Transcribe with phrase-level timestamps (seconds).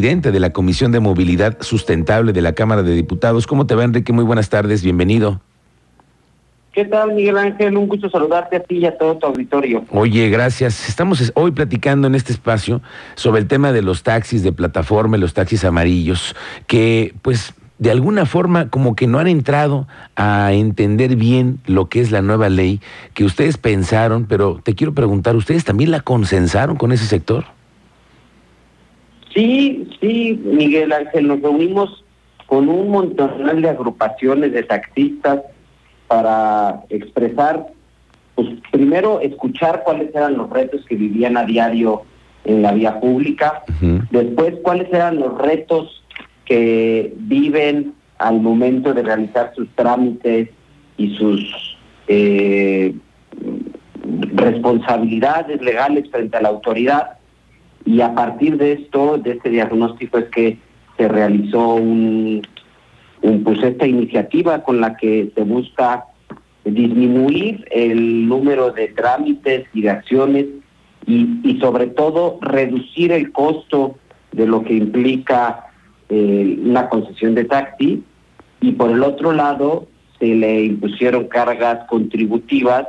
[0.00, 3.46] presidente de la Comisión de Movilidad Sustentable de la Cámara de Diputados.
[3.46, 4.14] ¿Cómo te va, Enrique?
[4.14, 5.42] Muy buenas tardes, bienvenido.
[6.72, 7.76] ¿Qué tal, Miguel Ángel?
[7.76, 9.84] Un gusto saludarte a ti y a todo tu auditorio.
[9.90, 10.88] Oye, gracias.
[10.88, 12.80] Estamos hoy platicando en este espacio
[13.14, 16.34] sobre el tema de los taxis de plataforma, los taxis amarillos,
[16.66, 19.86] que pues de alguna forma como que no han entrado
[20.16, 22.80] a entender bien lo que es la nueva ley
[23.12, 27.44] que ustedes pensaron, pero te quiero preguntar, ¿ustedes también la consensaron con ese sector?
[29.34, 32.04] Sí, sí, Miguel Ángel, nos reunimos
[32.46, 35.40] con un montón de agrupaciones de taxistas
[36.08, 37.68] para expresar,
[38.34, 42.02] pues primero escuchar cuáles eran los retos que vivían a diario
[42.44, 43.62] en la vía pública,
[44.10, 46.02] después cuáles eran los retos
[46.44, 50.50] que viven al momento de realizar sus trámites
[50.96, 51.78] y sus
[52.08, 52.94] eh,
[54.34, 57.19] responsabilidades legales frente a la autoridad.
[57.90, 60.58] Y a partir de esto, de este diagnóstico, es que
[60.96, 62.40] se realizó un,
[63.42, 66.04] pues esta iniciativa con la que se busca
[66.64, 70.46] disminuir el número de trámites y de acciones
[71.04, 73.96] y, y sobre todo reducir el costo
[74.30, 75.66] de lo que implica
[76.10, 78.04] eh, una concesión de taxi.
[78.60, 79.88] Y por el otro lado
[80.20, 82.86] se le impusieron cargas contributivas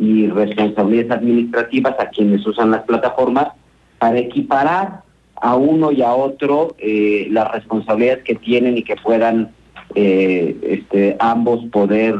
[0.00, 3.52] y responsabilidades administrativas a quienes usan las plataformas
[4.00, 5.02] para equiparar
[5.36, 9.52] a uno y a otro eh, las responsabilidades que tienen y que puedan
[9.94, 12.16] eh, este, ambos poder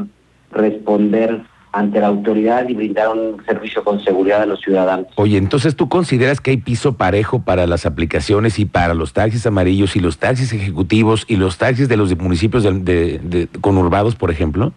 [0.53, 1.43] responder
[1.73, 5.07] ante la autoridad y brindar un servicio con seguridad a los ciudadanos.
[5.15, 9.47] Oye, entonces tú consideras que hay piso parejo para las aplicaciones y para los taxis
[9.47, 14.73] amarillos y los taxis ejecutivos y los taxis de los municipios de, conurbados, por ejemplo?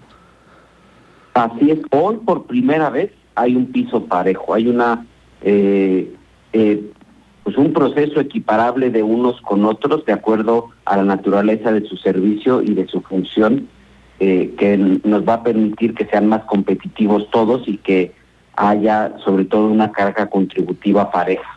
[1.34, 5.04] Así es, hoy por primera vez hay un piso parejo, hay una
[5.42, 6.14] eh,
[6.54, 6.82] eh,
[7.44, 11.98] pues un proceso equiparable de unos con otros de acuerdo a la naturaleza de su
[11.98, 13.68] servicio y de su función
[14.20, 18.13] eh, que nos va a permitir que sean más competitivos todos y que
[18.56, 21.53] haya sobre todo una carga contributiva pareja.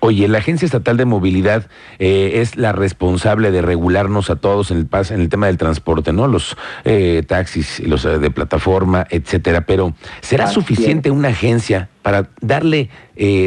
[0.00, 1.68] Oye, la Agencia Estatal de Movilidad
[1.98, 6.12] eh, es la responsable de regularnos a todos en el en el tema del transporte,
[6.12, 6.26] ¿no?
[6.26, 9.62] Los eh, taxis, los eh, de plataforma, etcétera.
[9.62, 12.88] Pero ¿será suficiente una agencia para darle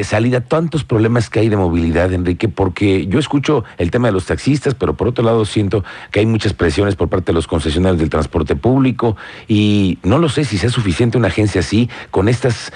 [0.04, 2.50] salida a tantos problemas que hay de movilidad, Enrique?
[2.50, 6.26] Porque yo escucho el tema de los taxistas, pero por otro lado siento que hay
[6.26, 9.16] muchas presiones por parte de los concesionarios del transporte público
[9.48, 12.74] y no lo sé si sea suficiente una agencia así con estas,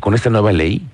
[0.00, 0.86] con esta nueva ley.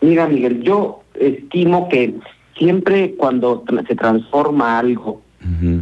[0.00, 2.14] Mira, Miguel, yo estimo que
[2.56, 5.22] siempre cuando se transforma algo,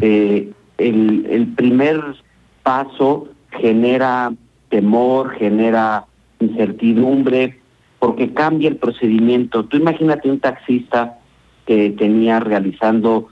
[0.00, 2.00] eh, el, el primer
[2.62, 4.32] paso genera
[4.68, 6.04] temor, genera
[6.40, 7.58] incertidumbre,
[7.98, 9.64] porque cambia el procedimiento.
[9.64, 11.18] Tú imagínate un taxista
[11.66, 13.28] que tenía realizando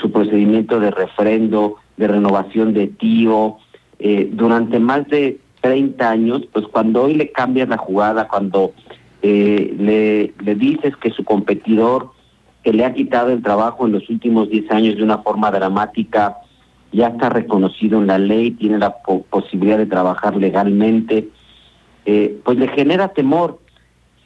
[0.00, 3.56] su procedimiento de refrendo, de renovación de tío,
[3.98, 8.72] eh, durante más de 30 años, pues cuando hoy le cambias la jugada, cuando
[9.26, 12.10] eh, le, le dices que su competidor
[12.62, 16.36] que le ha quitado el trabajo en los últimos 10 años de una forma dramática,
[16.92, 18.96] ya está reconocido en la ley, tiene la
[19.30, 21.30] posibilidad de trabajar legalmente,
[22.04, 23.60] eh, pues le genera temor.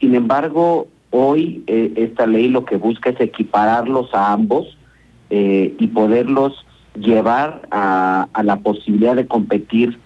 [0.00, 4.76] Sin embargo, hoy eh, esta ley lo que busca es equipararlos a ambos
[5.30, 6.64] y poderlos
[6.96, 9.98] llevar a, a, la posibilidad de competir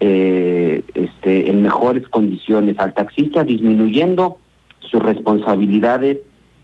[0.00, 4.38] eh, este, en mejores condiciones al taxista, disminuyendo
[4.80, 6.18] sus responsabilidades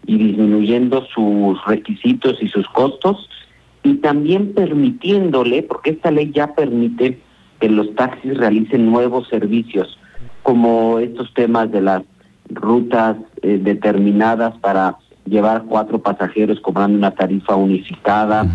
[0.06, 3.28] y disminuyendo sus requisitos y sus costos,
[3.82, 7.20] y también permitiéndole, porque esta ley ya permite
[7.60, 9.98] que los taxis realicen nuevos servicios,
[10.42, 12.02] como estos temas de las
[12.48, 18.46] rutas eh, determinadas para llevar cuatro pasajeros cobrando una tarifa unificada,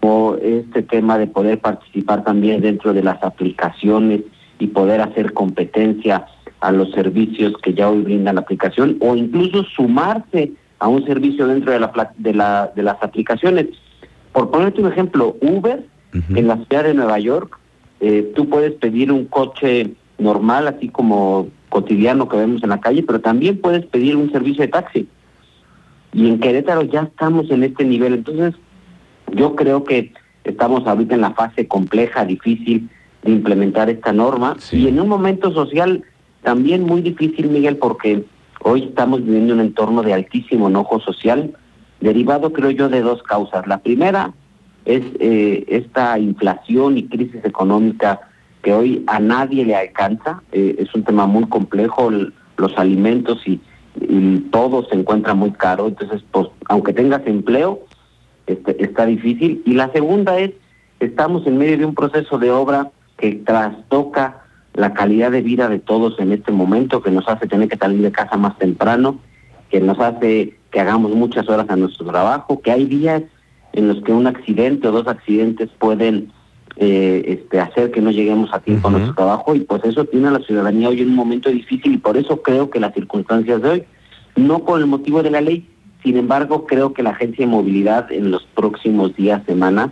[0.00, 4.22] o este tema de poder participar también dentro de las aplicaciones
[4.58, 6.26] y poder hacer competencia
[6.60, 11.46] a los servicios que ya hoy brinda la aplicación o incluso sumarse a un servicio
[11.46, 13.66] dentro de, la, de, la, de las aplicaciones.
[14.32, 17.58] Por ponerte un ejemplo, Uber en la ciudad de Nueva York,
[18.00, 23.02] eh, tú puedes pedir un coche normal, así como cotidiano que vemos en la calle,
[23.02, 25.08] pero también puedes pedir un servicio de taxi.
[26.12, 28.14] Y en Querétaro ya estamos en este nivel.
[28.14, 28.54] Entonces,
[29.32, 30.12] yo creo que
[30.44, 32.88] estamos ahorita en la fase compleja, difícil
[33.22, 36.04] de implementar esta norma y en un momento social
[36.42, 38.24] también muy difícil, Miguel, porque
[38.62, 41.52] hoy estamos viviendo un entorno de altísimo enojo social,
[42.00, 43.66] derivado, creo yo, de dos causas.
[43.66, 44.32] La primera
[44.84, 48.20] es eh, esta inflación y crisis económica
[48.62, 50.42] que hoy a nadie le alcanza.
[50.52, 53.60] Eh, es un tema muy complejo, los alimentos y,
[54.00, 57.80] y todo se encuentra muy caro, entonces pues aunque tengas empleo,
[58.48, 59.62] este, está difícil.
[59.64, 60.52] Y la segunda es,
[61.00, 64.42] estamos en medio de un proceso de obra que trastoca
[64.74, 68.00] la calidad de vida de todos en este momento, que nos hace tener que salir
[68.00, 69.18] de casa más temprano,
[69.70, 73.22] que nos hace que hagamos muchas horas a nuestro trabajo, que hay días
[73.72, 76.32] en los que un accidente o dos accidentes pueden
[76.76, 80.28] eh, este, hacer que no lleguemos a tiempo a nuestro trabajo y pues eso tiene
[80.28, 83.60] a la ciudadanía hoy en un momento difícil y por eso creo que las circunstancias
[83.62, 83.84] de hoy,
[84.36, 85.68] no por el motivo de la ley,
[86.08, 89.90] sin embargo creo que la agencia de movilidad en los próximos días, semanas,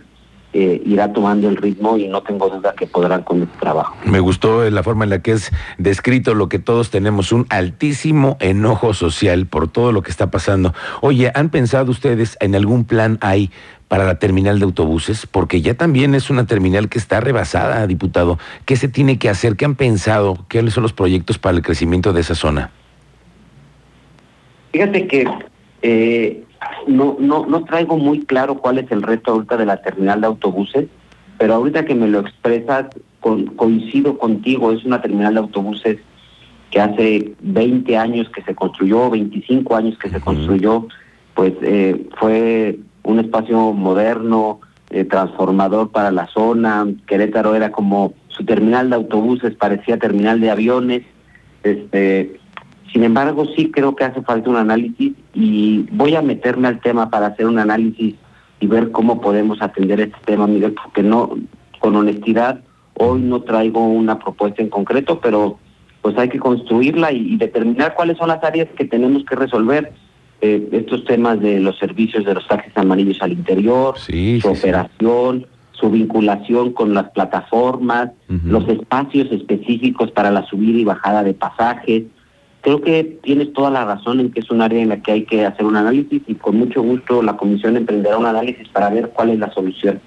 [0.51, 3.95] eh, irá tomando el ritmo y no tengo duda que podrán con este trabajo.
[4.03, 8.35] Me gustó la forma en la que es descrito lo que todos tenemos, un altísimo
[8.39, 10.73] enojo social por todo lo que está pasando.
[11.01, 13.51] Oye, ¿han pensado ustedes en algún plan ahí
[13.87, 15.27] para la terminal de autobuses?
[15.27, 18.39] Porque ya también es una terminal que está rebasada, diputado.
[18.65, 19.55] ¿Qué se tiene que hacer?
[19.55, 20.47] ¿Qué han pensado?
[20.49, 22.71] ¿Qué son los proyectos para el crecimiento de esa zona?
[24.71, 25.27] Fíjate que
[25.89, 26.43] eh,
[26.85, 30.27] no, no, no traigo muy claro cuál es el reto ahorita de la terminal de
[30.27, 30.87] autobuses,
[31.37, 32.87] pero ahorita que me lo expresas,
[33.21, 35.97] coincido contigo, es una terminal de autobuses
[36.71, 40.87] que hace 20 años que se construyó, 25 años que se construyó,
[41.35, 46.85] pues eh, fue un espacio moderno, eh, transformador para la zona.
[47.07, 51.03] Querétaro era como su terminal de autobuses, parecía terminal de aviones.
[51.63, 52.41] Este,
[52.97, 57.11] sin embargo, sí creo que hace falta un análisis y voy a meterme al tema
[57.11, 58.15] para hacer un análisis
[58.59, 61.37] y ver cómo podemos atender este tema, Miguel, porque no,
[61.77, 62.59] con honestidad,
[62.95, 65.59] hoy no traigo una propuesta en concreto, pero
[66.01, 69.93] pues hay que construirla y, determinar cuáles son las áreas que tenemos que resolver.
[70.41, 75.91] Eh, estos temas de los servicios de los taxis amarillos al interior, su operación, su
[75.91, 82.03] vinculación con las plataformas, los espacios específicos para la subida y bajada de pasajes,
[82.67, 85.23] Creo que tienes toda la razón en que es un área en la que hay
[85.23, 89.07] que hacer un análisis y con mucho gusto la comisión emprenderá un análisis para ver
[89.15, 90.01] cuál es la solución.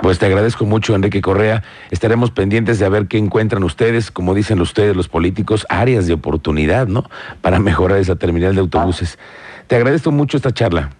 [0.00, 1.62] Pues te agradezco mucho, Enrique Correa.
[1.90, 6.86] Estaremos pendientes de ver qué encuentran ustedes, como dicen ustedes los políticos, áreas de oportunidad,
[6.86, 7.04] ¿no?
[7.42, 9.18] Para mejorar esa terminal de autobuses.
[9.66, 10.92] Te agradezco mucho esta charla.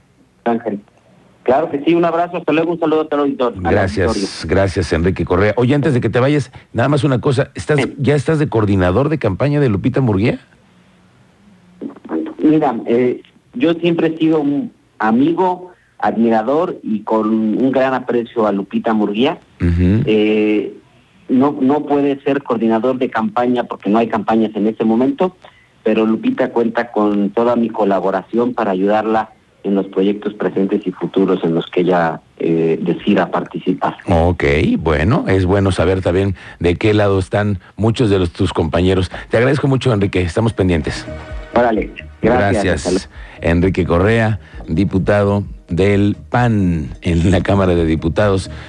[0.45, 0.79] Ángel.
[1.45, 3.63] Claro que sí, un abrazo, hasta luego, un saludo a todo el auditorio.
[3.63, 5.55] Gracias, gracias Enrique Correa.
[5.57, 9.09] Oye, antes de que te vayas, nada más una cosa, ¿estás, ¿ya estás de coordinador
[9.09, 10.39] de campaña de Lupita Murguía?
[12.53, 13.23] Mira, eh,
[13.55, 19.39] yo siempre he sido un amigo, admirador y con un gran aprecio a Lupita Murguía.
[19.59, 20.77] Eh,
[21.31, 25.35] no, no puede ser coordinador de campaña porque no hay campañas en este momento,
[25.83, 29.31] pero Lupita cuenta con toda mi colaboración para ayudarla
[29.65, 33.97] en los proyectos presentes y futuros en los que ella eh, decida participar.
[34.09, 34.45] Ok,
[34.79, 39.11] bueno, es bueno saber también de qué lado están muchos de los, tus compañeros.
[39.31, 41.07] Te agradezco mucho, Enrique, estamos pendientes.
[42.23, 43.09] Gracias.
[43.41, 44.39] Enrique Correa,
[44.69, 48.51] diputado del PAN en la Cámara de Diputados.